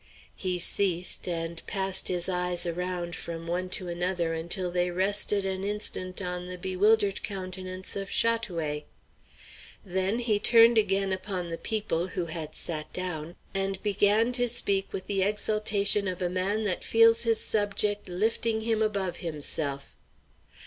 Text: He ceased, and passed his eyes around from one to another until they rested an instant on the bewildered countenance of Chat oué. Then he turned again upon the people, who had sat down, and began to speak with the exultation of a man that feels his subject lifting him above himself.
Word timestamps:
He 0.35 0.57
ceased, 0.57 1.27
and 1.27 1.61
passed 1.67 2.07
his 2.07 2.27
eyes 2.27 2.65
around 2.65 3.15
from 3.15 3.45
one 3.45 3.69
to 3.69 3.87
another 3.87 4.33
until 4.33 4.71
they 4.71 4.89
rested 4.89 5.45
an 5.45 5.63
instant 5.63 6.19
on 6.23 6.47
the 6.47 6.57
bewildered 6.57 7.21
countenance 7.21 7.95
of 7.95 8.09
Chat 8.09 8.47
oué. 8.49 8.85
Then 9.85 10.17
he 10.17 10.39
turned 10.39 10.79
again 10.79 11.13
upon 11.13 11.49
the 11.49 11.57
people, 11.59 12.07
who 12.07 12.25
had 12.25 12.55
sat 12.55 12.91
down, 12.91 13.35
and 13.53 13.79
began 13.83 14.31
to 14.31 14.49
speak 14.49 14.91
with 14.91 15.05
the 15.05 15.21
exultation 15.21 16.07
of 16.07 16.19
a 16.19 16.29
man 16.31 16.63
that 16.63 16.83
feels 16.83 17.21
his 17.21 17.39
subject 17.39 18.09
lifting 18.09 18.61
him 18.61 18.81
above 18.81 19.17
himself. 19.17 19.95